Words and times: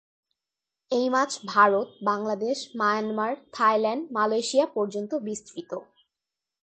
এই 0.91 1.07
মাছ 1.09 1.31
Bharat, 1.45 1.87
Bangladesh, 2.03 2.57
Myanmar, 2.75 3.31
Thailand, 3.51 4.03
Malaysia 4.11 4.65
পর্যন্ত 4.75 5.11
বিস্তৃত। 5.27 5.71